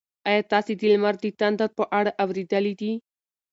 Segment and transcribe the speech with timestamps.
[0.29, 2.91] ایا تاسي د لمر د تندر په اړه اورېدلي دي؟